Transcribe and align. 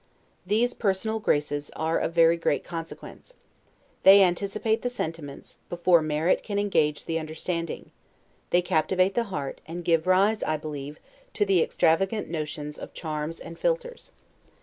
These 0.47 0.73
personal 0.73 1.19
graces 1.19 1.69
are 1.75 1.99
of 1.99 2.13
very 2.15 2.35
great 2.35 2.63
consequence. 2.63 3.35
They 4.01 4.23
anticipate 4.23 4.81
the 4.81 4.89
sentiments, 4.89 5.59
before 5.69 6.01
merit 6.01 6.41
can 6.41 6.57
engage 6.57 7.05
the 7.05 7.19
understanding; 7.19 7.91
they 8.49 8.63
captivate 8.63 9.13
the 9.13 9.25
heart, 9.25 9.61
and 9.67 9.85
give 9.85 10.07
rise, 10.07 10.41
I 10.41 10.57
believe, 10.57 10.99
to 11.35 11.45
the 11.45 11.61
extravagant 11.61 12.29
notions 12.31 12.79
of 12.79 12.95
charms 12.95 13.39
and 13.39 13.59
philters. 13.59 14.09